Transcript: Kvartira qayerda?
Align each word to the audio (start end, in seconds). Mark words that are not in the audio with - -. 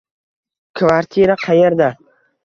Kvartira 0.79 1.35
qayerda? 1.43 1.91